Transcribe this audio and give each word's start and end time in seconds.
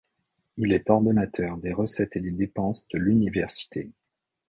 Il 0.57 0.73
est 0.73 0.89
ordonnateur 0.89 1.57
des 1.57 1.73
recettes 1.73 2.15
et 2.15 2.21
des 2.21 2.31
dépenses 2.31 2.87
de 2.87 2.97
l'université. 2.97 3.91